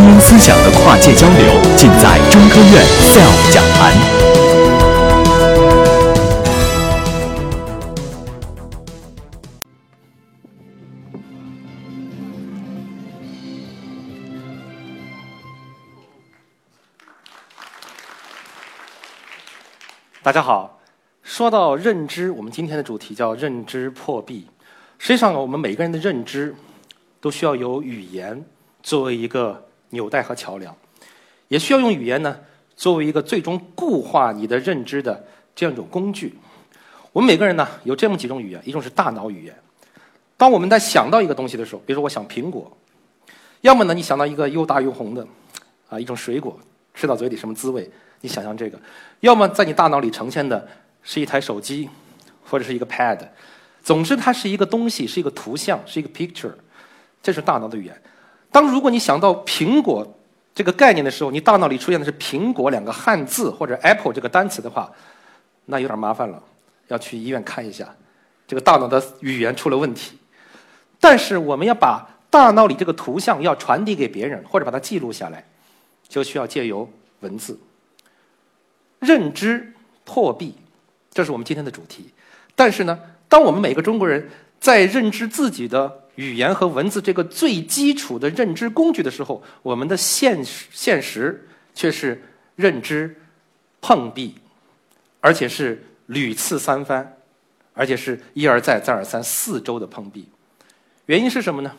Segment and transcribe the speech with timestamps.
[0.00, 3.92] 精英思想的跨界交流，尽在中科院 SELF 讲坛。
[20.22, 20.80] 大家好，
[21.22, 24.46] 说到认知，我们今天的主题叫认知破壁。
[24.96, 26.54] 实际上，我们每个人的认知
[27.20, 28.42] 都需要有语言
[28.82, 30.74] 作为一个纽带和桥梁，
[31.48, 32.38] 也需要用语言呢
[32.74, 36.36] 作为一个最终固化你的认知的这样一种工具。
[37.12, 39.54] 我们每个人呢有这么几种语言，一种是大脑语言。
[40.36, 42.74] 当我们在想到一个东西的时候，比如说我想苹果，
[43.60, 45.26] 要么呢你想到一个又大又红的
[45.88, 46.58] 啊一种水果，
[46.94, 47.90] 吃到嘴里什么滋味？
[48.22, 48.78] 你想象这个，
[49.20, 50.68] 要么在你大脑里呈现的
[51.02, 51.88] 是一台手机，
[52.44, 53.18] 或者是一个 pad，
[53.82, 56.52] 总之它是一个东西，是一个图像，是一个 picture，
[57.22, 58.02] 这是大脑的语言。
[58.50, 60.06] 当如果你想到苹果
[60.54, 64.90] 这个概念的时候，你大脑里出现的是“苹果”两个汉字或者 apple 这个单词的话，
[65.66, 66.42] 那有点麻烦了，
[66.88, 67.88] 要去医院看一下，
[68.46, 70.18] 这个大脑的语言出了问题。
[70.98, 75.44] 但是我们要把大脑里这个图像要传递给别人，或者把它记录下来，
[76.08, 77.58] 就需要借由文字。
[78.98, 79.72] 认知
[80.04, 80.54] 破壁，
[81.10, 82.10] 这是我们今天的主题。
[82.54, 92.22] 但是呢，当我们每个中国人在认知自己的语言和文字这个最基础的认知工具的时候，我们的现实现实却是
[92.56, 93.18] 认知
[93.80, 94.34] 碰壁，
[95.20, 97.16] 而且是屡次三番，
[97.72, 100.28] 而且是一而再再而三四周的碰壁。
[101.06, 101.74] 原因是什么呢？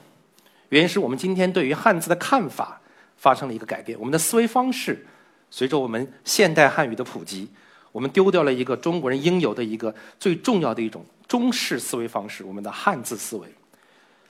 [0.70, 2.82] 原因是我们今天对于汉字的看法
[3.18, 5.06] 发生了一个改变，我们的思维方式。
[5.52, 7.48] 随着我们现代汉语的普及，
[7.92, 13.48] 我们丢掉了一个中国人应有的一个最重要的一种中式思维方式——我们的汉字思维。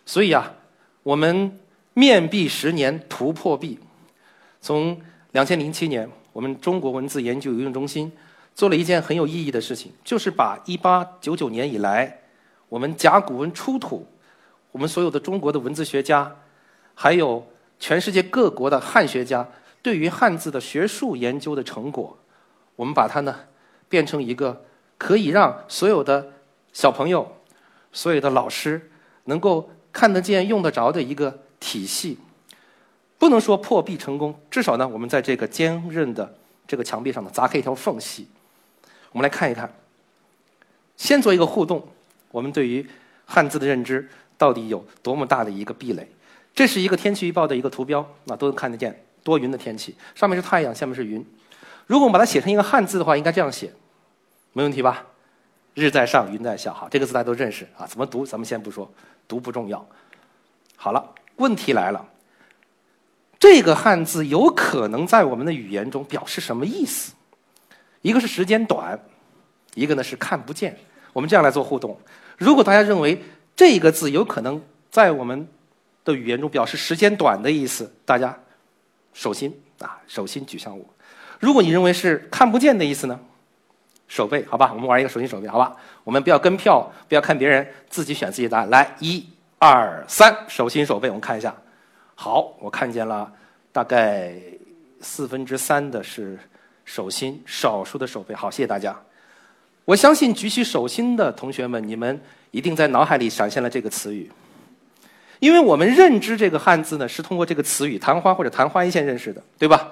[0.05, 0.53] 所以啊，
[1.03, 1.59] 我们
[1.93, 3.79] 面壁十年，图破壁。
[4.59, 4.99] 从
[5.31, 8.11] 两千零七年，我们中国文字研究应用中心
[8.53, 12.19] 做了一件很有意义的事情，就是把一八九九年以来
[12.69, 14.05] 我们甲骨文出土，
[14.71, 16.35] 我们所有的中国的文字学家，
[16.93, 17.45] 还有
[17.79, 19.47] 全世界各国的汉学家。
[19.81, 22.15] 对于汉字的学术研究的成果，
[22.75, 23.35] 我们把它呢
[23.89, 24.63] 变成一个
[24.97, 26.31] 可以让所有的
[26.71, 27.37] 小朋友、
[27.91, 28.91] 所有的老师
[29.23, 32.17] 能够看得见、用得着的一个体系。
[33.17, 36.35] 不能说破壁成功，至少呢，我们在这个坚韧的
[36.67, 38.27] 这个墙壁上呢砸开一条缝隙。
[39.11, 39.71] 我们来看一看，
[40.97, 41.87] 先做一个互动，
[42.31, 42.83] 我们对于
[43.25, 46.07] 汉字的认知到底有多么大的一个壁垒？
[46.55, 49.05] 这是一个天气预报的一个图标，那都能看得见。
[49.23, 51.23] 多云的天气，上面是太阳，下面是云。
[51.85, 53.71] 如果我们把它写成一个汉字的话，应该这样写，
[54.53, 55.05] 没问题吧？
[55.73, 56.73] 日在上，云在下。
[56.73, 57.85] 好，这个字大家都认识啊。
[57.85, 58.25] 怎么读？
[58.25, 58.91] 咱们先不说，
[59.27, 59.85] 读不重要。
[60.75, 62.05] 好了，问题来了，
[63.39, 67.13] 这个汉字有可能在我们的语言中表示什么意思？
[68.01, 68.99] 一个是时间短，
[69.75, 70.77] 一个呢是看不见。
[71.13, 71.97] 我们这样来做互动。
[72.37, 73.21] 如果大家认为
[73.55, 75.47] 这个字有可能在我们
[76.03, 78.37] 的语言中表示时间短的意思，大家。
[79.13, 80.85] 手心啊，手心举向我。
[81.37, 83.19] 如果你认为是看不见的意思呢？
[84.11, 85.73] 手背，好吧，我们玩一个手心手背，好吧。
[86.03, 88.69] 我们不要跟票，不要看别人，自己选自己的答案。
[88.69, 89.25] 来，一、
[89.57, 91.55] 二、三，手心手背，我们看一下。
[92.13, 93.31] 好，我看见了，
[93.71, 94.33] 大概
[94.99, 96.37] 四分之三的是
[96.83, 98.35] 手心，少数的手背。
[98.35, 98.93] 好，谢谢大家。
[99.85, 104.29] 我相信举起手心的同学们，你们一定在脑海里闪现了这个词语。
[105.39, 109.87] 因为我们认知这个汉字呢，是通过这个词语“昙花”或者“昙花一现”认识的，对吧？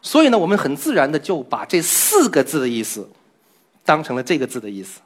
[0.00, 3.10] 所以呢，我们很自然的就把这四个字的意思
[3.84, 5.00] 当成了这个字的意思。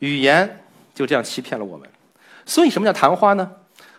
[0.00, 0.64] 语言
[0.94, 1.88] 就这样欺骗了我们。
[2.44, 3.50] 所以，什么叫昙花呢？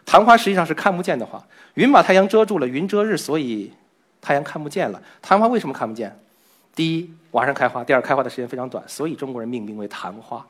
[0.06, 1.44] 昙花实际上是看不见的花。
[1.76, 3.72] 云把太阳遮住了，云遮日，所以
[4.20, 5.02] 太阳看不见了。
[5.22, 6.20] 昙花为什么看不见？
[6.76, 10.46] 第一，晚上开花；第二，开花的时间非常短，所以中国人命名为昙花。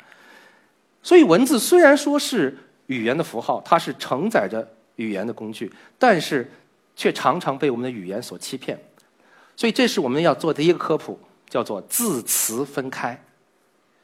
[1.04, 2.58] 所以，文字虽然说是。
[2.88, 4.68] 语言的符号，它是承载着
[4.98, 6.52] 语言的工具，但是
[6.94, 8.78] 却常常被我们的语言所欺骗。
[9.56, 11.18] 所以，这是我们要做的一个科普，
[11.52, 13.22] 叫做字词分开。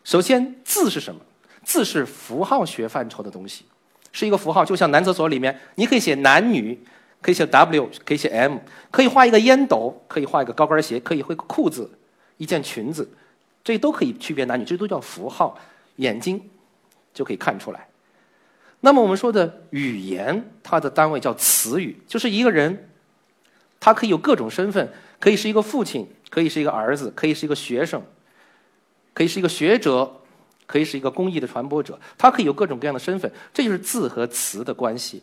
[0.04, 1.22] 首先，字是什么？
[1.64, 3.64] 字是符号学范畴的东西，
[4.12, 6.78] 是一个符号，就像男厕所里面，你可以写男女，
[7.22, 8.58] 可以写 W，可以写 M，
[8.92, 11.90] 可以画一个烟斗，可以画一个高跟鞋，可以画个裤子，
[12.36, 13.10] 一件裙子，
[13.64, 15.58] 这都可以区别男女，这都叫符号，
[15.96, 16.42] 眼睛
[17.14, 17.88] 就可以看出来。
[18.82, 22.90] 那么我们说的语言，它的单位叫词语，就是一个人，
[23.80, 28.02] 他可以有各种身份，可以是一个父亲，可以是一个儿子，可以是一个学生，
[29.14, 30.12] 可以是一个学者，
[30.66, 35.22] 可以是一个公益的传播者，他可以有各种各样的身份，这就是字和词的关系。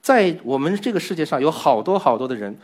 [0.00, 2.56] 在我们这个世界上有好多好多的人，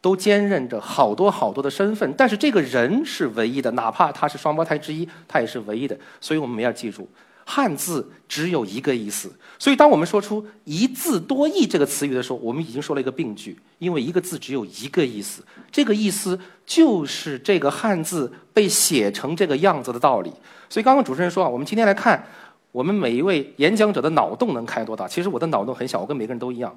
[0.00, 5.98] 都兼任着好多好多的身份，但是这个人是唯一的，哪怕他是双胞胎之一，他也是唯一的。
[6.20, 7.08] 所以我们要记住，
[7.50, 9.32] 汉字只有一个意思。
[9.58, 15.42] 所以当我们说出“一字多义”这个词语的时候，我们已经说了一个病句，因为一个字只有一个意思，
[15.72, 20.30] 这个意思就是这个汉字被写成这个样子的道理。
[20.68, 22.22] 所以刚刚主持人说啊，我们今天来看。
[22.70, 25.08] 我们每一位演讲者的脑洞能开多大？
[25.08, 26.72] 其实我的脑洞很小，我跟每个人都一样。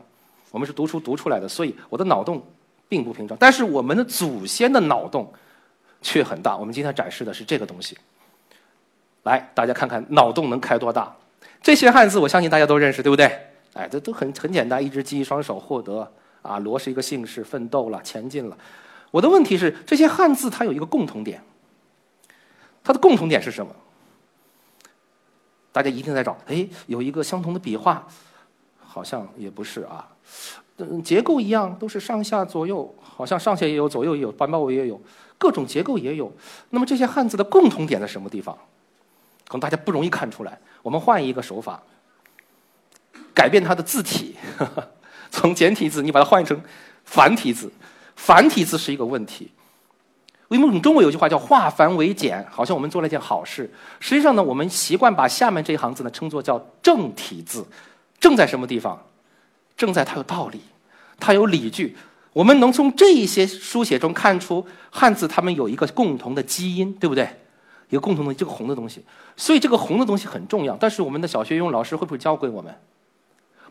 [0.49, 2.41] 我们是读书读出来的，所以我的脑洞
[2.87, 3.37] 并不平常。
[3.37, 5.31] 但是我们的祖先的脑洞
[6.01, 6.55] 却很大。
[6.55, 7.97] 我们今天展示的是这个东西。
[9.23, 11.15] 来，大家看看脑洞能开多大？
[11.61, 13.25] 这些汉字我相信大家都认识，对不对？
[13.73, 18.57] 哎，这都很很简单，一只鸡，一双手，获得啊，罗是一个姓氏，奋斗了，前进了。
[19.11, 21.41] 我的问题是，这些汉字它有一个共同点，
[22.83, 23.71] 它的共同点是什么？
[25.71, 28.05] 大家一定在找，哎，有一个相同的笔画，
[28.79, 30.09] 好像也不是啊。
[30.77, 34.99] 嗯，结构一样，都是上下左右，好像上下也有，左右也有，半包围也有，
[35.37, 36.33] 各种结构也有。
[36.71, 38.57] 那么这些汉字的共同点在什么地方？
[39.51, 40.57] 可能大家不容易看出来。
[40.81, 41.83] 我们换一个手法，
[43.33, 44.37] 改变它的字体，
[45.29, 46.57] 从简体字你把它换成
[47.03, 47.69] 繁体字，
[48.15, 49.51] 繁体字是一个问题。
[50.47, 53.69] 因为我们中国有句话叫“化繁为简”，好像我们做了一件好事。
[53.99, 57.67] 实际上呢，我们习惯把下面这一行字呢称作叫正体字。
[58.21, 59.05] 正在什么地方？
[59.75, 60.61] 正在它有道理，
[61.19, 61.97] 它有理据。
[62.31, 67.27] 我们能从这一些书写中看出汉字它们有一个共同的基因，对不对？
[67.91, 69.05] 一个共同的这个红的东西。
[69.37, 70.75] 所以这个红的东西很重要。
[70.79, 72.75] 但是我们的小学语文老师会不会教给我们？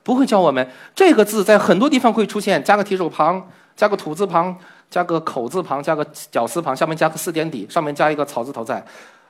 [0.04, 0.70] 不会教我们。
[0.94, 4.56] 这个字在很多地方会出现，加个提手旁，加个土字旁。
[4.90, 8.84] 加个口字旁，加个绞丝旁，下面加个四点底，上面加一个草字头，在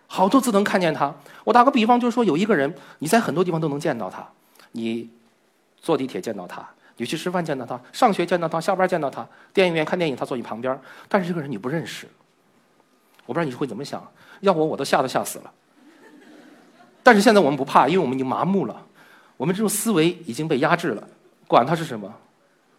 [0.07, 1.15] 好多字能看见它。
[1.45, 4.27] 我打个比方，就是说有一个人，你在很多地方都能见到他，
[4.73, 5.11] 你
[5.83, 6.67] 坐地铁见到他，
[6.97, 12.09] 你去吃饭见到他，上学见到他，下班见到他，电影院看电影他坐你旁边，但是这个人你不认识。
[13.27, 14.07] 我不知道你会怎么想，
[14.41, 15.51] 要我我都吓都吓死了。
[17.03, 18.83] 但是现在我们不怕，因为我们已经麻木了，
[19.37, 21.09] 我们这种思维已经被压制了，
[21.47, 22.13] 管它是什么，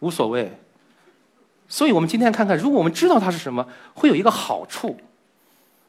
[0.00, 0.52] 无所谓。
[1.68, 4.96] 所以我们今天看看，如果我们知道它是什么，会有一个好处。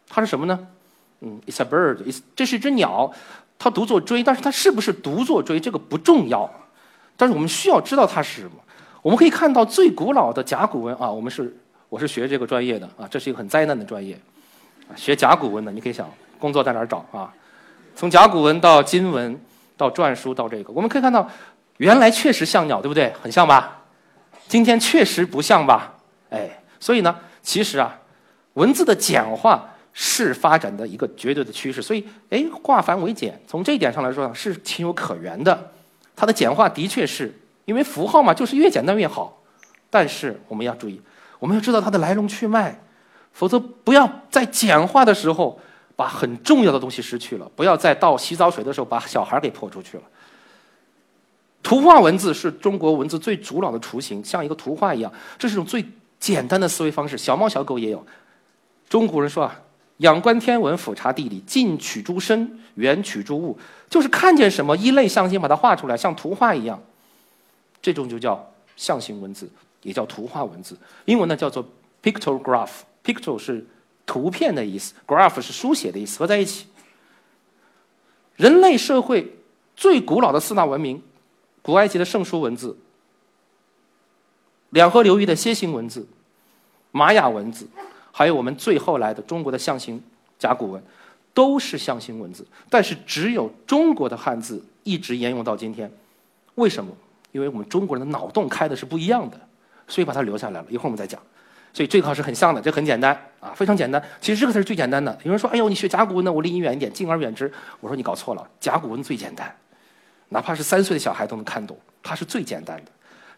[0.08, 0.68] 它是什么呢？
[1.22, 3.12] 嗯，It's a bird，这是一只鸟，
[3.58, 6.50] 它读作追，但是它是不是读作追，这个不重要。
[7.16, 8.54] 但是我们需要知道它是什么。
[9.02, 11.56] 我们可以看到最古老的甲骨文啊，我们是
[11.90, 14.18] 我是学这个专业的啊，这是一个很灾难的专业，
[14.96, 16.10] 学甲骨文的，你可以想
[16.40, 17.34] 工作在哪儿找啊？
[17.96, 19.40] 从甲骨文到金文，
[19.78, 21.30] 到篆书，到这个，我们可以看到，
[21.78, 23.14] 原来确实像鸟，对不对？
[23.22, 23.82] 很像吧？
[24.48, 25.94] 今天确实不像吧？
[26.30, 28.00] 哎，所以呢，其实啊，
[28.54, 31.82] 文字的简化是发展的一个绝对的趋势。
[31.82, 35.72] 所以，哎，化繁为简，从这一点上来说，是情有可原的。
[36.16, 37.34] 它的简化的确是
[37.66, 39.42] 因为符号嘛，就是越简单越好。
[39.90, 41.00] 但是我们要注意，
[41.40, 42.80] 我们要知道它的来龙去脉，
[43.34, 45.60] 否则不要在简化的时候
[45.96, 47.52] 把很重要的东西失去了。
[47.56, 50.04] 不要在倒洗澡水的时候把小孩给泼出去了。
[51.62, 55.84] 图画文字是中国文字最古老的雏形，像一个图画一样，这是一种最
[56.20, 57.18] 简单的思维方式。
[57.18, 58.06] 小猫小狗也有。
[58.90, 59.60] 中国人说啊，
[59.98, 63.58] 仰观天文，俯察地理，近取诸身，远取诸物，
[63.90, 66.80] 就是看见什么一类象形，把它画出来，像图画一样。
[67.82, 69.50] 这种就叫象形文字，
[69.82, 70.78] 也叫图画文字。
[71.06, 71.66] 英文呢叫做
[72.04, 72.70] pictograph。
[73.04, 73.66] Picture 是
[74.06, 76.68] 图片的意思，graph 是书写的意思，合在一起。
[78.36, 79.36] 人类社会
[79.76, 81.02] 最古老的四大文明。
[81.66, 82.78] 古埃及的圣书文字、
[84.72, 86.06] 两河流域的楔形文字、
[86.92, 87.66] 玛雅文字，
[88.12, 90.04] 还有我们最后来的中国的象形
[90.38, 90.84] 甲骨文，
[91.34, 92.46] 都是象形文字。
[92.70, 95.90] 但是只有中国的汉字一直沿用到今天，
[96.56, 96.92] 为什么？
[97.32, 99.40] 因为我们中国人的脑洞开的是不一样的，
[99.88, 100.68] 所以把它留下来了。
[100.70, 101.22] 一会儿我们再讲。
[101.74, 104.02] 所以这套是很像的，这很简单啊，非常简单。
[104.22, 105.18] 其实这个才是最简单的。
[105.24, 106.32] 有人说：“哎呦，你学甲骨文呢？
[106.32, 107.52] 我离你远一点，敬而远之。”
[107.82, 109.54] 我说：“你搞错了，甲骨文最简单。”
[110.30, 112.92] 哪怕是三岁的小孩都能看懂，它是最简单的。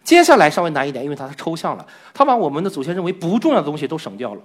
[0.03, 4.41] 接下来稍微难一点，因为它抽象了，它把我们的祖先认为不重要的东西都省掉了，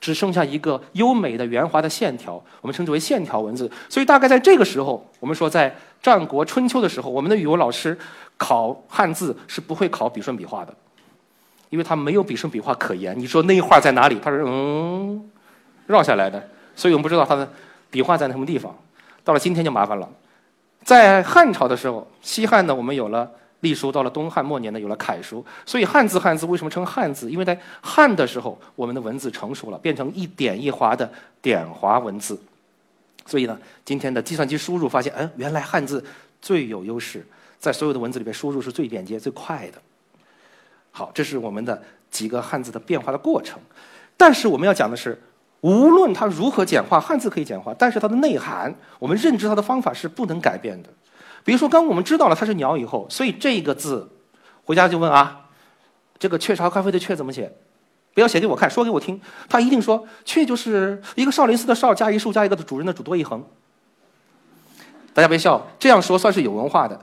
[0.00, 3.70] 只剩下一个优美的圆滑的线条，我们称之为线条文字。
[3.88, 7.96] 所以大概在这个时候，我们说在战国春秋的时候，我们的语文老师
[8.36, 10.74] 考汉字是不会考笔顺笔画的，
[11.70, 13.18] 因为他没有笔顺笔画可言。
[13.18, 14.18] 你说那一画在哪里？
[14.22, 15.30] 他说嗯，
[15.86, 16.46] 绕下来的，
[16.76, 17.50] 所以我们不知道他的
[17.90, 18.76] 笔画在什么地方。
[19.24, 20.08] 到了今天就麻烦了。
[20.82, 25.44] 在汉朝的时候，西汉呢，我们有了隶书；到了东汉末年呢，有了楷书。
[25.64, 27.30] 所以汉字汉字为什么称汉字？
[27.30, 31.10] 因为在汉的时候，我们的文字成熟了，变成一点一划的
[31.42, 32.40] 点划文字。
[33.26, 36.04] 所以呢，今天的计算机输入发现，哎，原来汉字
[36.40, 37.24] 最有优势。
[37.58, 39.74] 在所有的文字里边输入是最便捷、最快的。
[40.90, 43.58] 好，这是我们的几个汉字的变化的过程。
[44.16, 45.20] 但是我们要讲的是，
[45.60, 50.88] 无论它如何简化，汉字可以简化，但是它的内涵，我们认知它的方法是不能改变的。
[51.44, 54.10] 比如说，刚我们知道了它是鸟以后，所以这个字，
[54.64, 55.46] 回家就问啊，
[56.18, 57.50] 这个雀巢咖啡的雀怎么写？
[58.12, 59.18] 不要写给我看，说给我听。
[59.48, 63.42] 他一定说，雀就是一个少林寺的少加一竖加一个主人的主多一横。
[65.14, 67.00] 大家别笑，这样说算是有文化的。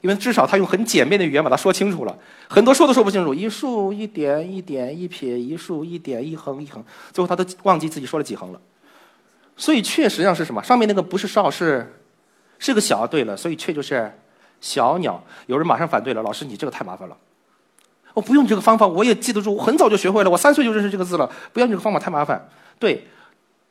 [0.00, 2.16] 因为至少他用很简便的语言把它说清楚了，
[2.48, 8.60] 很多说都说不清楚，一竖一点一点一撇一竖一点一横一横，最后他都忘记自己说了几横了。
[9.56, 10.62] 所以确实上是什么？
[10.62, 12.00] 上面那个不是少是
[12.60, 14.12] 是个小，对了，所以却就是
[14.60, 15.20] 小鸟。
[15.46, 17.16] 有人马上反对了，老师你这个太麻烦了，
[18.14, 22.48] 我不用这个方法我也记得住，我很早就学会了，我三岁就认识这个字了，不要这个方法太麻烦。
[22.78, 23.04] 对，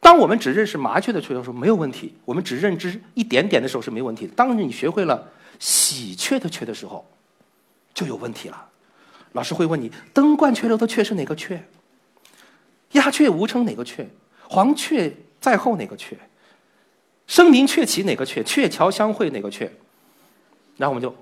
[0.02, 4.30] 当我们只认识麻雀的雀的时候没有问题，我们只认知一点点的时候是没问题。
[4.36, 5.30] 当你学会了。
[5.60, 7.10] 喜鹊的鹊的时候，
[7.94, 8.66] 就有问题了。
[9.34, 11.64] 老师会问你：登鹳雀楼的雀是哪个雀？
[12.92, 14.08] 鸦雀无声哪个雀？
[14.48, 16.18] 黄雀在后哪个雀？
[17.28, 18.44] 声名鹊起哪个鹊？
[18.44, 19.70] 鹊桥相会哪个鹊？
[20.78, 21.16] 然后我们就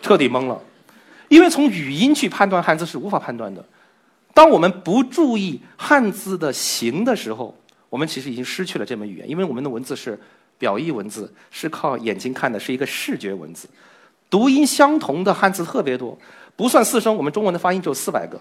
[0.00, 0.60] 彻底懵了，
[1.28, 3.64] 因为从语音去判断汉字是无法判断的。
[4.32, 7.56] 当我们不注意汉字的形的时候，
[7.90, 10.18] 我们其实已经失去了这门语言，因为我们的文字是。
[10.58, 13.68] 表意文字是靠眼睛看的，是一个视觉文字。
[14.28, 16.18] 读音相同的汉字特别多，
[16.56, 18.40] 不算四声，我们中文的发音只有四百个。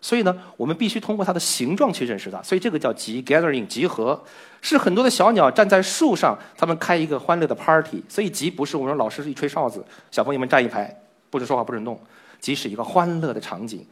[0.00, 2.42] 所以呢，我们必须通过它的形状去认识它。
[2.42, 4.22] 所以这个叫集 （gathering） 集合，
[4.60, 8.02] 是很多的小鸟站在树上，他们开一个欢乐的 party。
[8.08, 10.94] 所以集不是我们老师一吹哨子，小朋友们站一排，
[11.30, 11.98] 不准说话，不准动。
[12.38, 13.82] 集是一个欢乐的场景。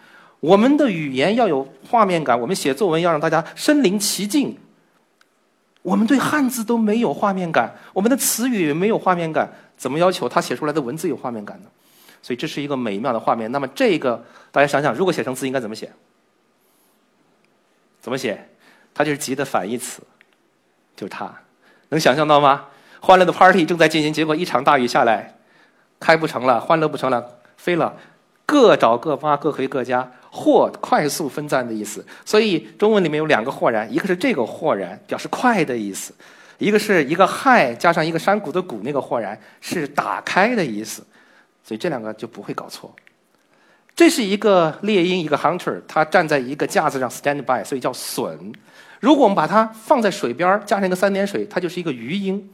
[0.40, 4.54] 我们的语言要有画面感，我们写作文要让大家身临其境。
[5.82, 11.68] 我们对汉字都没有画面感，我们的词语没有画面感，怎么要求他写出来的文字有画面感呢？
[12.22, 13.50] 所以这是一个美妙的画面。
[13.50, 15.90] 那么这个大家想想，如果写成字应该怎么写？
[18.00, 18.48] 怎么写？
[18.94, 20.02] 它就是“急”的反义词，
[20.94, 21.32] 就是它。
[21.88, 22.66] 能想象到吗？
[23.00, 25.34] 欢乐的 party 正在进行，结果一场大雨下来，
[25.98, 27.96] 开不成了，欢乐不成了，飞了。
[28.44, 32.02] 各找各妈，各回各家，或快速分散的意思。
[32.24, 36.10] 所以中文里面有两个豁然，一个是这个豁然，表示快的意思；
[36.56, 41.04] 一个是一个亥加上一个山谷的谷，那个豁然是打开的意思。
[41.62, 42.90] 所以这两个就不会搞错。
[43.94, 48.52] 这是一个猎鹰，一个 hunter，他站在一个架子上 stand by，所以叫隼。
[49.00, 52.50] 如果我们把它放在水边加上一个三点水，它就是一个鱼鹰。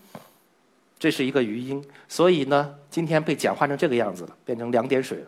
[0.98, 5.26] 这是一个鱼鹰，所以呢，今天被简化成这个样子了，变成两点水了。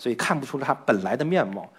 [0.00, 1.70] 所以看不出它本来的面貌，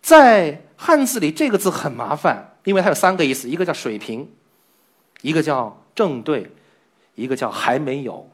[0.00, 4.26] 在汉字里这个字很麻烦，因为它有三个意思：一个叫水平，
[5.20, 6.50] 一个叫正对，
[7.16, 8.26] 一个叫还没有。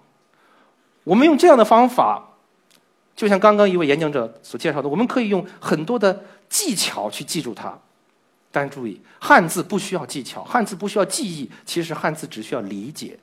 [1.03, 2.23] 我们用这样的方法，
[3.17, 7.77] 就像刚刚一位演讲者所介绍的，我们可以用很多的技巧去记住它。
[8.53, 13.19] 但注意，汉字不需要技巧，汉字不需要记忆，其实汉字只需要理解。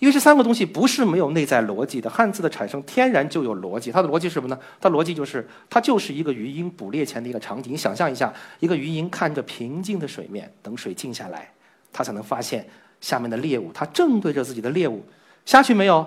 [0.00, 3.90] 因为这三个东西不是没有内在逻辑的，汉字的产生天然就有逻辑。
[3.90, 4.58] 它的逻辑是什么呢？
[4.80, 7.72] 它逻辑就是，它就是一个鱼鹰捕猎前的一个场景。
[7.72, 11.50] 你想象一下，一个鱼鹰看着平静的水面，等水静下来，
[11.92, 12.68] 它才能发现
[13.00, 13.70] 下面的猎物。
[13.72, 15.02] 它正对着自己的猎物，
[15.46, 16.06] 下去没有？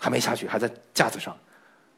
[0.00, 1.36] 还没下去，还在架子上。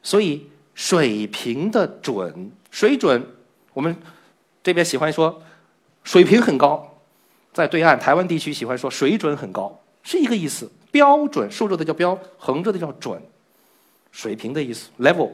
[0.03, 3.25] 所以水平的准水准，
[3.73, 3.95] 我们
[4.61, 5.41] 这边喜欢说
[6.03, 6.99] 水平很高，
[7.53, 10.69] 在对岸台湾地区喜欢说水准很高，是一个意思。
[10.91, 13.19] 标准竖着的叫标，横着的叫准，
[14.11, 14.89] 水平的意思。
[14.99, 15.29] level，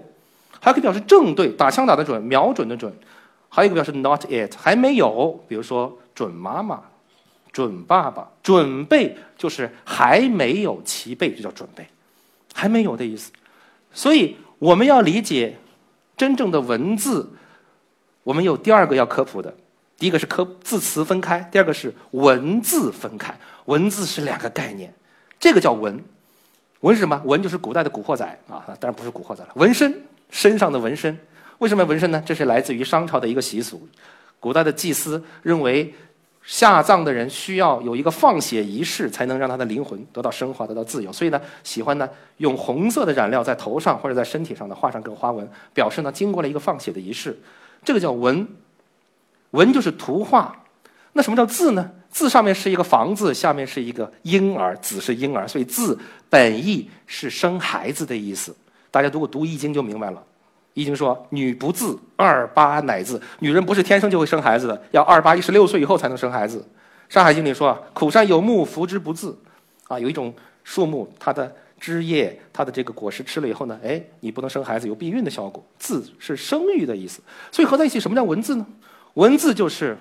[0.59, 2.93] 还可以表示正对，打枪打的准，瞄准的准。
[3.49, 5.43] 还有一个表示 not yet，还没有。
[5.47, 6.81] 比如说准妈妈、
[7.51, 11.87] 准爸爸，准备就是还没有齐备，就叫准备，
[12.53, 13.31] 还没有的意思。
[13.91, 15.57] 所以我们要理解
[16.15, 17.31] 真正的文字，
[18.23, 19.55] 我们有第二个要科普的，
[19.97, 23.35] 第一个是科字词分开，第二个是文字分开。
[23.65, 24.93] 文字是两个概念。
[25.39, 26.03] 这个叫纹，
[26.81, 27.21] 纹是什么？
[27.25, 29.49] 纹就是古代的古惑仔啊，当然不是古惑仔了。
[29.55, 31.17] 纹身，身上的纹身，
[31.59, 32.21] 为什么纹身呢？
[32.25, 33.87] 这是来自于商朝的一个习俗。
[34.39, 35.93] 古代的祭司认为，
[36.43, 41.11] 下葬的人需要有一个放血仪式，才能让他的灵魂得到升华，得到自由。
[41.11, 47.37] 所以呢，喜欢呢用红色的染料在头上或者在身体上呢画上个花纹，表示呢经过了一个放血的仪式。
[47.83, 48.47] 这个叫纹，
[49.51, 50.63] 纹就是图画。
[51.13, 51.91] 那什么叫字呢？
[52.09, 55.97] 字上面是一个房字，下面是一个婴儿，子是婴儿，所以字
[56.29, 58.55] 本意是生孩子的意思。
[58.89, 60.19] 大家如果读《易经》就明白了，
[60.73, 66.59] 《易经》说“女不自，二八乃自”，女人不是天生就会生孩子的，要二八一十六岁以后才能生孩子。
[67.13, 69.37] 《山海经》里说“苦山有木，福之不自”，
[69.87, 70.33] 啊，有一种
[70.63, 75.63] 树木，它的枝叶、它的这个果实吃了以后呢，哎，你不能生孩子，有避孕的效果。
[75.77, 77.21] 字是生育的意思，
[77.51, 78.65] 所以合在一起，什么叫文字呢？
[79.13, 79.97] 文字就是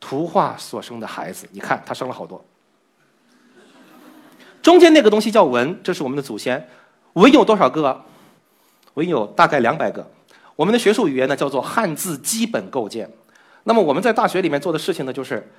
[0.00, 1.48] 图画所生的孩子。
[1.52, 2.44] 你看，他生了好多。
[4.62, 6.68] 中间那个东西叫文，这是我们的祖先。
[7.14, 8.02] 文有多少个？
[8.94, 10.08] 文有大概两百个。
[10.56, 13.10] 我们的学术语言呢叫做汉字基本构建。
[13.64, 15.50] 那么我们在大学里面做的事情呢，就是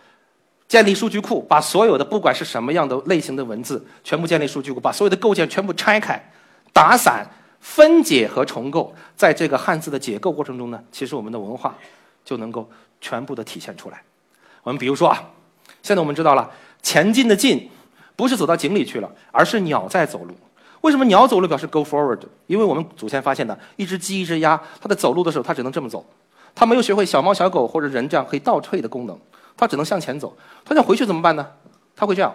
[0.67, 6.21] 建立数据库，把所有的不管是什么样的类型的文字，全部建立数据库，把所有的构件全部拆开、
[6.71, 7.27] 打散、
[7.59, 8.93] 分解和重构。
[9.15, 11.75] 在这个汉字的解构过程中呢，其实我们的文化
[12.23, 12.69] 就能够
[13.01, 14.01] 全部的体现出来。
[14.65, 15.23] 我们比如说啊，
[15.81, 17.71] 现在我们知道了前进的进。
[18.17, 20.33] 不是走到井里去了，而是鸟在走路。
[20.79, 22.17] 为什么鸟走路表示 go forward？
[22.47, 26.05] 因为我们祖先发现的，一只鸡、一只鸭，它在走路的时候，它只能这么走，
[26.55, 29.19] 它没有学会小猫、小狗或者人这样可以倒退的功能，
[29.57, 30.33] 它只能向前走。
[30.63, 31.45] 它想回去怎么办呢？
[31.93, 32.33] 它会这样，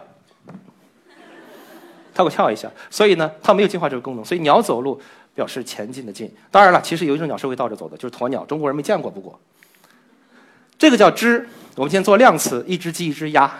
[2.13, 2.71] 它会跳一下。
[2.91, 4.23] 所以呢，它没有进化这个功能。
[4.23, 5.01] 所以鸟走路
[5.35, 6.31] 表示前进的进。
[6.51, 8.45] 当然了，其实有一种鸟是会倒着走的，就是鸵鸟。
[8.45, 9.41] 中国人没见过，不过
[10.81, 11.47] 这个叫只。
[11.77, 13.53] 我们今天做量词，一只鸡、一只鸭。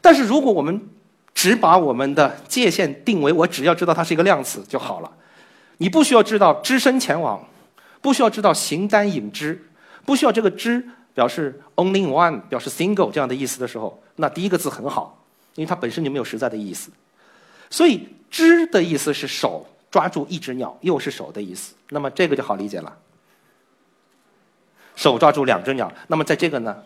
[0.00, 0.88] 但是如果我们
[1.32, 5.10] 只把我们的界限定为我只要知道它是一个量词就好了，
[5.76, 7.40] 你不需要知道只身前往，
[8.00, 9.64] 不需要知道形单影只，
[10.04, 10.84] 不需要这个只
[11.14, 16.90] 表示 only one 表示 single 这样的意思的时候，那第一个字很好，因为它本身就没有实在的意思。
[17.70, 22.92] 所以只的意思是手抓住一只鸟，又是手的意思，那么这个就好理解了。
[24.94, 26.76] 手抓住两只鸟，那么在这个呢，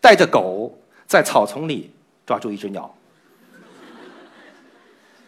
[0.00, 1.90] 带着狗在草丛里
[2.26, 2.92] 抓住一只鸟。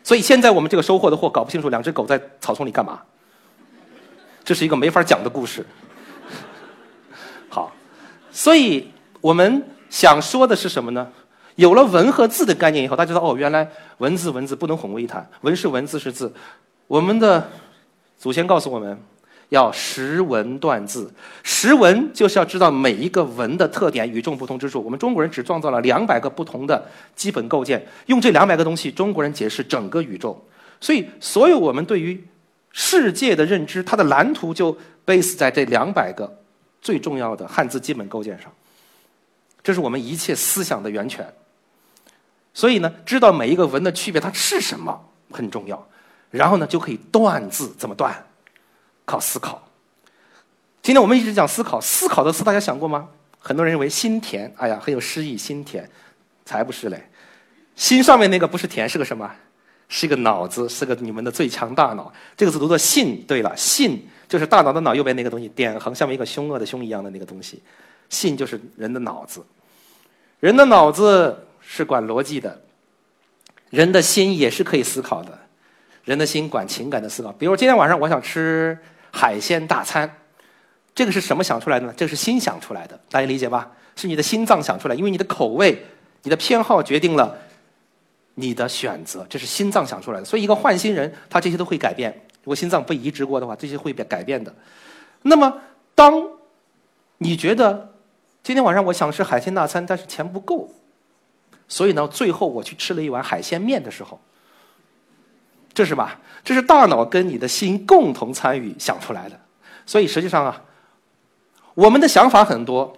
[0.02, 3.02] 所以现在我们这个收获的货搞不清楚，两只狗在草丛里干嘛？
[4.44, 5.66] 这是一个没法讲的故事。
[7.48, 7.72] 好，
[8.30, 11.10] 所以我们想说的是什么呢？
[11.56, 13.68] 有了文和字的概念以后，大家知道哦，原来
[13.98, 16.32] 文字文字不能混为一谈，文是文字是字。
[16.86, 17.50] 我们的
[18.16, 18.98] 祖先告诉我们。
[19.50, 24.82] 要识文断字，识文就是要知道每一个文的特点、与众不同之处。
[24.82, 30.44] 我们中国人只创造了两百个不同的基本构件，用这两百个东西，中国人解释整个宇宙。
[30.80, 32.22] 所以，所有我们对于
[32.72, 36.38] 世界的认知，它的蓝图就 base 在这两百个
[36.82, 38.52] 最重要的汉字基本构件上。
[39.62, 41.26] 这是我们一切思想的源泉。
[42.52, 45.86] 所以呢，知道每一个文的区别，它是什么很重要。
[46.30, 48.25] 然后呢，就可以断字，怎么断？
[49.06, 49.62] 靠思考。
[50.82, 53.08] 今天我们一直讲思考，思考的思大家想过吗？
[53.38, 55.36] 很多人认为心田，哎呀，很有诗意。
[55.36, 55.88] 心田，
[56.44, 57.08] 才不是嘞。
[57.76, 59.30] 心上面那个不是田，是个什么？
[59.88, 62.12] 是一个脑子，是个你们的最强大脑。
[62.36, 63.24] 这个字读作信。
[63.26, 67.62] 对了，信就是大脑的脑右边那个东西，点横下面一个凶恶的凶一样的那个东西。
[68.08, 69.44] 信就是人的脑子。
[70.40, 72.60] 人的脑子是管逻辑的，
[73.70, 75.38] 人的心也是可以思考的。
[76.04, 77.32] 人的心管情感的思考。
[77.32, 78.76] 比如今天晚上我想吃。
[79.16, 80.18] 海鲜大餐，
[80.94, 81.94] 这个是什么想出来的呢？
[81.96, 83.72] 这个是心想出来的，大家理解吧？
[83.96, 85.86] 是你的心脏想出来，因为你的口味、
[86.22, 87.34] 你的偏好决定了
[88.34, 90.24] 你的选择，这是心脏想出来的。
[90.26, 92.12] 所以，一个换心人，他这些都会改变。
[92.42, 94.54] 如果心脏不移植过的话，这些会变改变的。
[95.22, 95.62] 那么，
[95.94, 96.22] 当
[97.16, 97.94] 你觉得
[98.42, 100.68] 今天晚上我想吃海鲜大餐，但是钱不够，
[101.66, 104.20] 所以呢，最后我去吃了一碗海鲜面的时候。
[105.76, 106.18] 这是吧？
[106.42, 109.38] 这是大脑跟你的心共同参与想出来的。
[109.84, 110.62] 所以实际上啊，
[111.74, 112.96] 我们的想法很多，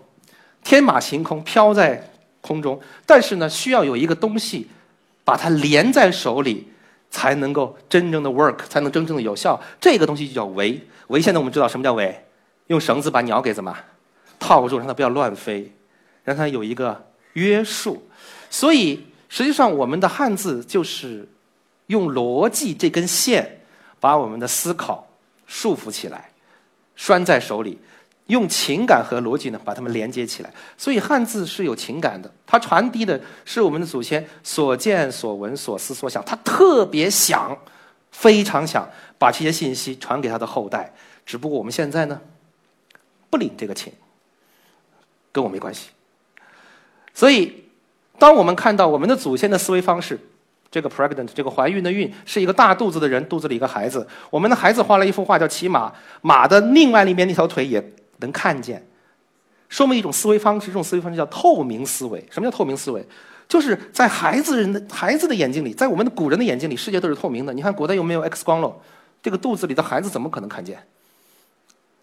[0.62, 2.09] 天马行空飘在
[2.41, 4.69] 空中，但是呢，需要有一个东西
[5.25, 6.69] 把它连在手里，
[7.11, 9.61] 才能够真正的 work，才能真正的有效。
[9.81, 10.81] 这个东西就叫围。
[11.09, 12.25] 围现在我们知道什么叫围？
[12.69, 13.77] 用绳子把鸟给怎么
[14.38, 15.75] 套住，让它不要乱飞，
[16.23, 18.09] 让它有一个约束。
[18.49, 21.29] 所以实际上我们的汉字就是。
[21.88, 23.61] 用逻辑这根线，
[23.98, 25.07] 把我们的思考
[25.46, 26.31] 束缚起来，
[26.96, 27.79] 拴在手里；
[28.27, 30.53] 用情感和逻辑呢，把它们连接起来。
[30.77, 37.57] 所以汉字是有情感的，它传递的是我们的祖先所见所闻所思所想，他特别想，
[38.12, 40.92] 非常想把这些信息传给他的后代。
[41.24, 42.20] 只不过我们现在呢，
[43.31, 43.92] 不领这个情，
[45.33, 45.88] 跟我没关系。
[47.14, 47.64] 所以，
[48.18, 50.20] 当我们看到我们的祖先的思维方式。
[50.70, 54.07] 这个 pregnant 这个怀孕的孕是一个大肚子的人，肚子里一个孩子。
[54.31, 58.87] 我们的孩子画了一幅画叫骑马，马的另外一边那条腿也能看见，
[59.68, 60.66] 说明一种思维方式。
[60.66, 62.22] 这种思维方式叫透明思维。
[62.31, 63.07] 什么叫透明思维？
[63.48, 67.54] 就是在孩子人的孩子的眼睛里，在我们的古人的眼睛里，世界都是透明的。
[67.54, 68.81] 你看古代有没有 X 光喽？
[69.22, 70.87] 这个肚子里的孩子怎么可能看见？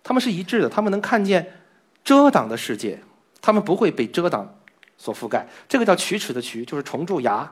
[0.04, 1.54] 他们是一致的，他们能看见
[2.04, 3.00] 遮挡的世界，
[3.42, 4.56] 他们不会被遮挡
[4.98, 5.48] 所覆盖。
[5.70, 7.52] 这个叫龋齿的龋，就是虫蛀牙。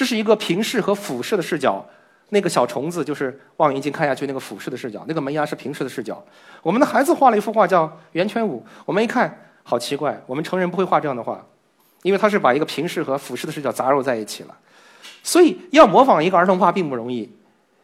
[0.00, 1.84] 这是一个平视和俯视的视角，
[2.30, 6.24] 那个小虫子就是望远镜看下去那个俯视的视角，那个门牙是平视的视角。
[6.62, 11.44] 我们的孩子画了一幅画叫圆圈舞，我们一看好奇怪，我们成人不会画这样的画，
[12.00, 14.56] 因为他是把一个平视和俯视的视角杂糅在一起了。
[15.22, 17.30] 所以要模仿一个儿童画并不容易，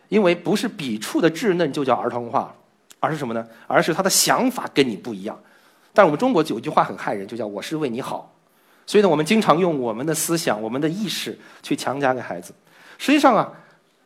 [0.08, 2.50] 因为不是笔触的稚嫩就叫儿童画，
[2.98, 3.46] 而是什么呢？
[3.66, 5.38] 而是他的想法跟你不一样。
[5.92, 8.32] 但我们中国有一句话很害人，就叫“我是为你好”。
[8.86, 12.54] 所以呢，我们经常用我们的思想、我们的意识去强加给孩子。
[12.98, 13.52] 实际上啊，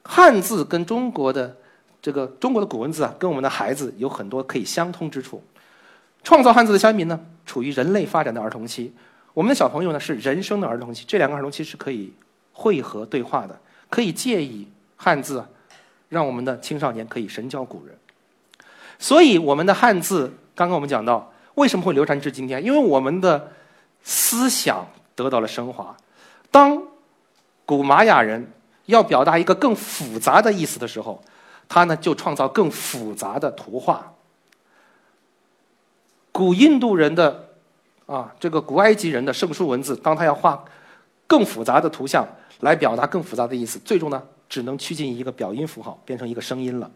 [0.02, 1.54] 汉字跟中国的
[2.00, 5.42] 这个中国的古文字啊，跟我们的孩子有很多可以相通之处。
[6.22, 8.90] 创造汉字的先民呢，处于人类发展的儿童期；
[9.34, 11.04] 我们的小朋友呢，是人生的儿童期。
[11.06, 12.12] 这两个儿童期是可以
[12.52, 14.66] 汇合对话的，可以借以
[14.96, 15.44] 汉字，
[16.08, 17.94] 让我们的青少年可以神交古人。
[18.98, 21.30] 所以，我们的汉字，刚刚我们讲到。
[21.56, 22.64] 为什么会流传至今天？
[22.64, 23.50] 因为我们的
[24.02, 25.96] 思想得到了升华。
[26.50, 26.82] 当
[27.64, 28.50] 古玛雅人
[28.86, 31.22] 要表达一个更复杂的意思的时候，
[31.68, 34.12] 他呢就创造更复杂的图画。
[36.32, 37.48] 古印度人的
[38.06, 40.64] 啊，这个古埃及人的圣书文字，当他要画
[41.26, 42.26] 更复杂的图像
[42.60, 46.90] 来表达更复杂的意思，最终呢只能趋近一个表音符号，变成一个声音了。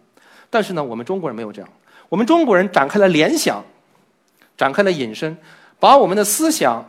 [0.50, 1.70] 但是呢，我们中国人没有这样，
[2.08, 3.62] 我们中国人展开了联想。
[4.56, 5.36] 展开了引申，
[5.80, 6.88] 把我们的思想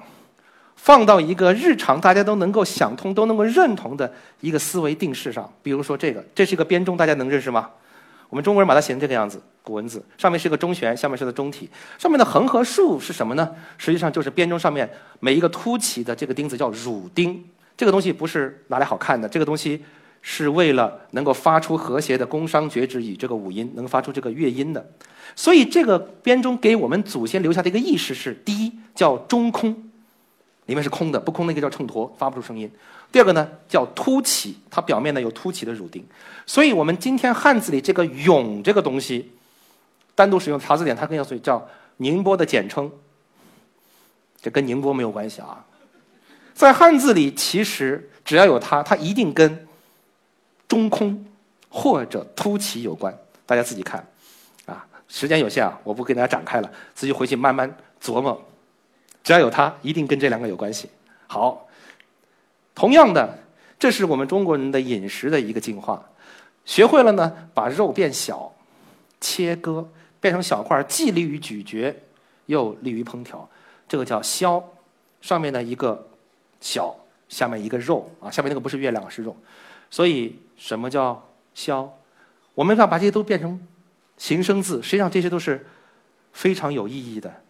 [0.85, 5.51] 放到一个日常大家都能够想通、都能够认同的一个思维定式上。
[5.63, 7.67] 比如说这个，这是一个编钟，大家能认识吗？
[8.29, 11.67] 我们中国人把它写成这个样子，古文字上面是一个中弦，下面是个中体，
[11.97, 13.49] 上面的横和竖是什么呢？
[13.79, 14.87] 实际上就是编钟上面
[15.19, 17.43] 每一个凸起的这个钉子叫乳钉。
[17.75, 19.83] 这个东西不是拿来好看的，这个东西
[20.21, 24.87] 是为了能够发出和谐的宫商角徵羽这个五音，能发出这个乐音的。
[25.35, 29.75] 所以，这个编钟给我们祖先留下的一个意识是：第一，叫中空，
[30.65, 32.67] 里面是空的，不空那个叫秤砣，发不出声音；
[33.11, 36.05] 第二个呢，叫凸起，它表面呢有凸起的乳钉。
[36.45, 39.31] 所以我们今天汉字里这个“永”这个东西，
[40.15, 42.91] 单独使用查字典，它更要所以叫宁波的简称。
[44.41, 45.65] 这跟宁波没有关系啊，
[46.53, 49.67] 在汉字里，其实只要有它，它一定跟
[50.67, 51.25] 中空
[51.69, 53.15] 或者凸起有关。
[53.45, 54.05] 大家自己看。
[54.65, 58.43] 啊时间有限啊，我不跟大家展开了，自己回去慢慢琢磨。
[59.25, 60.87] 只要有它，一定跟这两个有关系。
[61.25, 61.67] 好，
[62.73, 63.39] 同样的，
[63.77, 66.07] 这是我们中国人的饮食的一个进化。
[66.63, 68.53] 学会了呢，把肉变小，
[69.19, 69.89] 切割
[70.21, 71.93] 变成小块，既利于咀嚼，
[72.45, 73.49] 又利于烹调。
[73.89, 74.63] 这个叫削。
[75.21, 76.07] 上面的一个
[76.61, 76.95] 小，
[77.27, 79.35] 下面一个肉啊，下面那个不是月亮，是肉。
[79.89, 81.91] 所以什么叫削？
[82.53, 83.59] 我们要把这些都变成。
[84.17, 85.67] 形声字，实际上这些都是
[86.31, 87.43] 非常有意义的。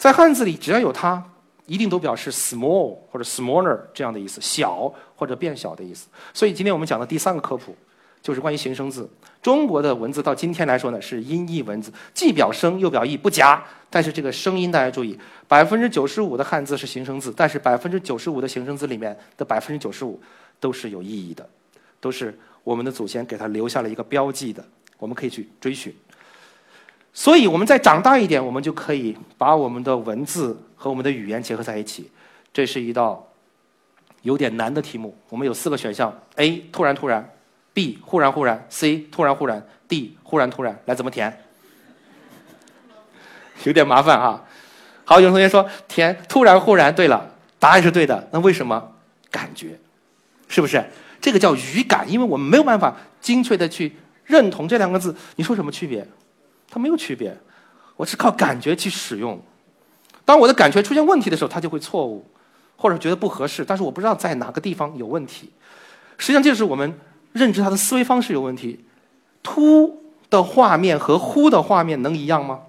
[0.00, 1.22] 在汉字里，只要有它，
[1.66, 6.08] 一定都表示 small 或者 smaller 这样的意思，小或者变小的意思。
[6.32, 7.76] 所以今天我们讲的第三个科普，
[8.22, 9.06] 就是关于形声字。
[9.42, 13.62] 中国的文字到今天来说呢，是音译文字，既表声又表意，不夹。
[13.90, 20.18] 但是这个声音大家注意，百分之九十五的汉字是形声字，但是百分之九十五的形声字里面的百分之九十五
[20.58, 21.46] 都是有意义的，
[22.00, 22.34] 都是
[22.64, 24.64] 我们的祖先给它留下了一个标记的。
[24.96, 25.94] 我们可以去追寻，
[27.12, 32.10] 所以我们再长大一点，我们就可以把我们的文字和我们的语言结合在一起。
[32.52, 33.26] 这是一道
[34.22, 35.16] 有点难的题目。
[35.28, 37.32] 我们有四个选项：A 突然突然
[37.72, 40.80] ，B 忽然忽然，C 突然忽然，D 忽然突然。
[40.86, 41.36] 来，怎么填？
[43.64, 44.44] 有点麻烦哈。
[45.04, 46.94] 好，有同学说填突然忽然。
[46.94, 48.28] 对了，答案是对的。
[48.32, 48.92] 那为什么？
[49.30, 49.78] 感觉，
[50.48, 50.84] 是不是？
[51.20, 53.94] 这个叫语感，因为我们没有办法精确的去。
[54.24, 56.06] 认同这两个字，你说什么区别？
[56.70, 57.36] 它没有区别，
[57.96, 59.38] 我是靠感觉去使用。
[60.24, 62.24] 当我的感觉出现问题的时候，它就会错误，
[62.76, 63.64] 或者觉得不合适。
[63.64, 65.50] 但是我不知道在哪个地方有问题。
[66.16, 66.98] 实际上，这是我们
[67.32, 68.84] 认知它的思维方式有问题。
[69.42, 72.60] 突的画面和呼的画面能一样吗？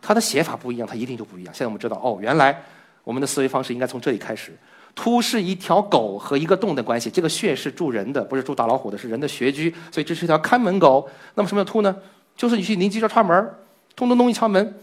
[0.00, 1.52] 它的写法不一样，它一定就不一样。
[1.52, 2.62] 现在我们知道，哦，原来
[3.02, 4.56] 我们的思维方式应该从这里开始。
[4.94, 11.08] 突是一条狗和一个洞的关系，这个穴是住人的，不是住大老虎的，是人的穴居，所以这是一条看门狗。
[11.34, 11.94] 那么什么叫突呢？
[12.36, 13.54] 就是你去邻居家串门，
[13.94, 14.74] 咚咚咚一敲门，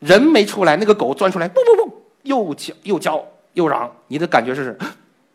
[0.00, 3.24] 人没出来，那个狗钻出来，不不不，又叫又叫
[3.54, 4.76] 又嚷，你的感觉是，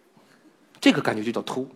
[0.82, 1.68] 这个感觉就叫突。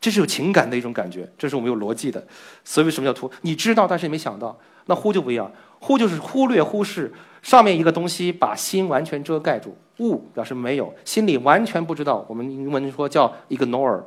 [0.00, 2.26] 这是有情感的一种感觉，这是我们有逻辑的。
[2.64, 3.30] 所以为什么叫突？
[3.42, 4.58] 你知道，但是你没想到。
[4.86, 7.12] 那忽就不一样，忽就是忽略、忽视
[7.42, 9.76] 上面一个东西，把心完全遮盖住。
[9.98, 12.24] 物表示没有，心里完全不知道。
[12.28, 14.02] 我们英文说叫 ignore，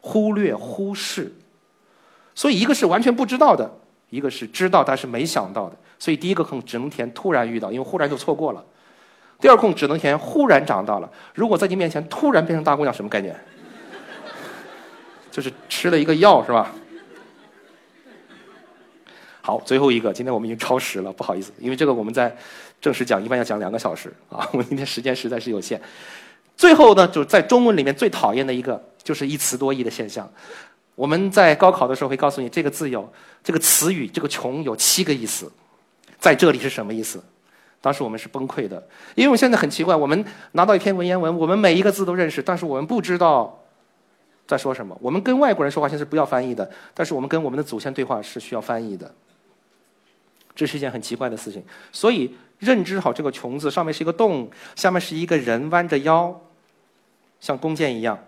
[0.00, 1.32] 忽略、忽视。
[2.36, 3.68] 所以一个是完全不知道的，
[4.10, 5.76] 一个是知道但是没想到的。
[5.98, 8.64] 所以第一个空只能填突然遇到，因为忽然就错过了。
[9.40, 11.10] 第二空只能填忽然长大了。
[11.34, 13.34] 如果在你面前突然变成大姑娘，什么概念？
[15.32, 16.70] 就是吃了一个药是吧？
[19.40, 22.36] 好，最后一个，今天我们已经超时了，不好意思，因为这个我们在
[22.80, 25.80] 正式讲一般要讲两个小时啊， 我今天时间实在是有限。
[26.56, 30.30] 最后呢，就是在中文里面最讨厌的一个，就是一词多义的现象。
[30.96, 33.08] 我们在高考的时候会告诉你，这个字有
[33.44, 35.52] 这个词语，这个“穷”有七个意思，
[36.18, 37.22] 在这里是什么意思？
[37.80, 43.62] 当时我们是崩溃的，因为我现在很奇怪，我们拿到一篇文言文，我们每一个字都认识，但是我们不知道
[44.46, 44.96] 在说什么。
[45.00, 49.14] 我们跟外国人说话现在是不要翻译的，但是我们跟我们的祖先对话是需要翻译的。
[50.54, 56.40] 这是一件很奇怪的事情，所以认知好这个“穷”字，上面是一个洞，下面是一个人弯着腰，
[57.38, 58.18] 像弓箭一样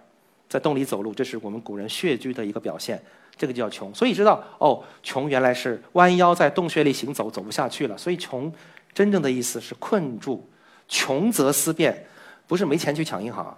[0.49, 3.03] 在洞里走路，这是我们古人血居的一个表现，
[3.37, 3.93] 这个叫“穷”。
[3.95, 7.99] 所以知道哦，“穷”原来是弯腰在洞穴里行走，走不下去了。
[7.99, 8.53] 所以“穷”
[8.95, 10.49] 真正的意思是困住
[10.89, 12.07] ，“穷则思变”，
[12.49, 13.57] 不是没钱去抢银行，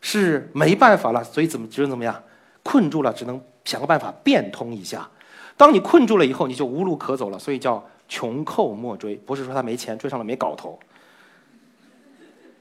[0.00, 2.22] 是没办法了，所以怎么只能怎么样？
[2.62, 5.08] 困住了，只能想个办法变通一下。
[5.56, 9.16] 当你困住了以后，你就无路可走了，所以叫穷寇莫追。
[9.16, 10.78] 不是说他没钱，追上了没搞头。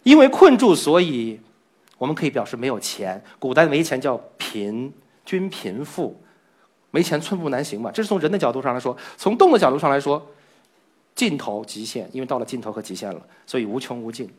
[0.04, 1.40] 因为困住，所以
[1.98, 3.22] 我们可以表示没有钱。
[3.40, 4.92] 古代没钱叫贫，
[5.26, 6.16] 均贫富，
[6.92, 7.92] 没钱寸步难行嘛。
[7.92, 10.26] 这是从人的角度上来说，从动的角度上来说，
[11.16, 14.30] 尽头极限，因为到了尽头和极限了，所以无穷无尽。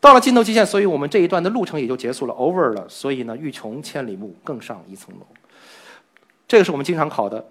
[0.00, 2.88] 到了尽头极限，所以我们这一段的路程也就结束了，over 了。
[2.88, 5.26] 所以呢，欲穷千里目，更上一层楼。
[6.46, 7.44] 这个是我们经常考的。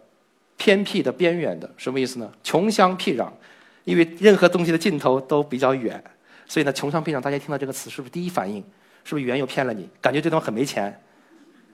[0.55, 2.31] 偏僻的、边远的，什么意思呢？
[2.43, 3.27] 穷乡僻壤，
[3.83, 6.01] 因为任何东西的尽头都比较远，
[6.45, 8.63] 所以呢，穷乡僻壤，大家听到这个词是不是第一反应？
[9.03, 9.89] 是不是语言又骗了你？
[10.01, 11.01] 感觉这地方很没钱？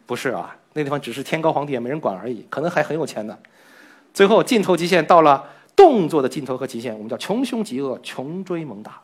[0.06, 3.38] 不是啊，那地方只是天高皇帝远，没人管而已，可能还很有钱呢。
[4.14, 9.02] 最后尽头极限到了动作的尽头和极限，我们叫穷凶极恶，穷追猛打。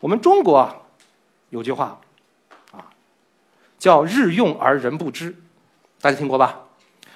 [0.00, 0.76] 我们中国啊，
[1.50, 2.00] 有句话
[2.72, 2.86] 啊，
[3.78, 5.34] 叫日用而人不知，
[6.00, 6.60] 大家听过吧？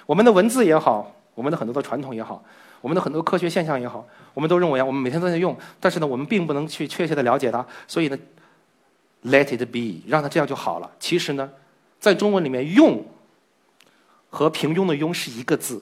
[0.05, 1.15] 我们的文字也好。
[1.33, 2.43] 我们的很多的传统也好，
[2.81, 8.19] 我们的很多科学现象也好，我们都认为啊，我们每天都在用，但是呢，我们并不能去确切的了解它，所以呢
[9.25, 10.89] ，let it be，让它这样就好了。
[10.99, 11.49] 其实呢，
[11.99, 13.03] 在中文里面，用
[14.29, 15.81] 和平庸的庸是一个字，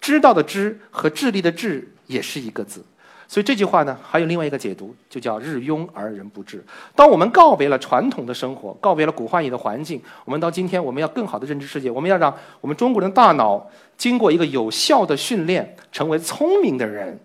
[0.00, 2.84] 知道的知和智力的智也是一个字。
[3.28, 6.62] 所以这句话呢，还有另外一个解读，就叫“日庸而人不知”。
[6.94, 11.90] 当我们告别了传统的生活，告别了古幻语的环境，我们到今天，我们要更好的认知世界。
[11.90, 17.18] 我们要让我们中国人的大脑经过一个有效的训练，成为聪明的人。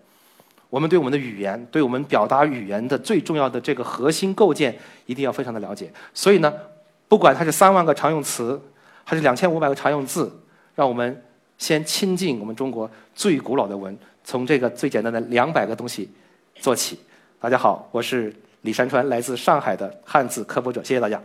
[0.70, 4.76] 我们对我们的语言，对我们表达语言的最重要的这个核心构建，
[5.06, 5.90] 一定要非常的了解。
[6.12, 6.52] 所以呢，
[7.08, 8.60] 不管它是三万个常用词，
[9.04, 10.30] 还是两千五百个常用字，
[10.74, 11.22] 让我们
[11.56, 13.96] 先亲近我们中国最古老的文。
[14.24, 16.10] 从这个最简单的两百个东西
[16.54, 17.00] 做起。
[17.40, 20.84] 大家好，我是李山川，来自上海的汉字科普者。
[20.84, 21.18] 谢谢大家。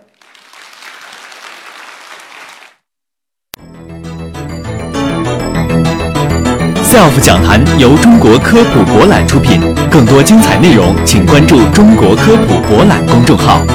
[6.94, 13.66] SELF 讲坛由中国科普博览出品，更多精彩内容，请关注中国科普博览公众号。